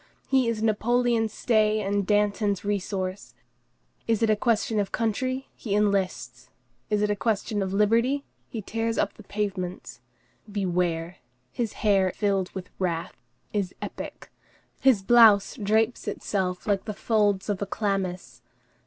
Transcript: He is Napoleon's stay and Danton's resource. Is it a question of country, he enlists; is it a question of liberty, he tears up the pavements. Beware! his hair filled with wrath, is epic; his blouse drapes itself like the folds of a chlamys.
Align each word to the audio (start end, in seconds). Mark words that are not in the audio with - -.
He 0.27 0.47
is 0.49 0.63
Napoleon's 0.63 1.31
stay 1.31 1.79
and 1.79 2.07
Danton's 2.07 2.65
resource. 2.65 3.35
Is 4.07 4.23
it 4.23 4.31
a 4.31 4.35
question 4.35 4.79
of 4.79 4.91
country, 4.91 5.49
he 5.53 5.75
enlists; 5.75 6.49
is 6.89 7.03
it 7.03 7.11
a 7.11 7.15
question 7.15 7.61
of 7.61 7.71
liberty, 7.71 8.25
he 8.49 8.63
tears 8.63 8.97
up 8.97 9.13
the 9.13 9.21
pavements. 9.21 10.01
Beware! 10.51 11.17
his 11.51 11.73
hair 11.85 12.11
filled 12.15 12.49
with 12.55 12.71
wrath, 12.79 13.21
is 13.53 13.75
epic; 13.79 14.31
his 14.79 15.03
blouse 15.03 15.55
drapes 15.61 16.07
itself 16.07 16.65
like 16.65 16.85
the 16.85 16.95
folds 16.95 17.47
of 17.47 17.61
a 17.61 17.67
chlamys. 17.67 18.41